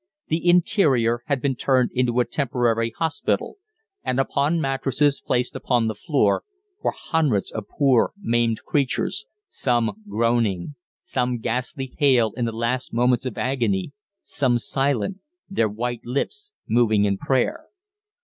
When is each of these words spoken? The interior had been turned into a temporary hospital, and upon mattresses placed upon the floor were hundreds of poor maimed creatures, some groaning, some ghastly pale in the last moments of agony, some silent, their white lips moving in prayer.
The 0.29 0.49
interior 0.49 1.19
had 1.27 1.43
been 1.43 1.53
turned 1.55 1.91
into 1.93 2.19
a 2.21 2.25
temporary 2.25 2.89
hospital, 2.97 3.57
and 4.03 4.19
upon 4.19 4.59
mattresses 4.59 5.21
placed 5.21 5.55
upon 5.55 5.85
the 5.85 5.93
floor 5.93 6.41
were 6.81 6.89
hundreds 6.97 7.51
of 7.51 7.67
poor 7.69 8.11
maimed 8.17 8.63
creatures, 8.63 9.27
some 9.47 10.01
groaning, 10.09 10.73
some 11.03 11.37
ghastly 11.37 11.87
pale 11.95 12.31
in 12.35 12.45
the 12.45 12.51
last 12.51 12.91
moments 12.91 13.27
of 13.27 13.37
agony, 13.37 13.91
some 14.23 14.57
silent, 14.57 15.19
their 15.51 15.69
white 15.69 16.01
lips 16.03 16.51
moving 16.67 17.05
in 17.05 17.19
prayer. 17.19 17.65